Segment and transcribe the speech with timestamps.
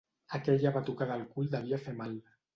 [0.37, 2.19] Aquella batucada al cul devia fer mal.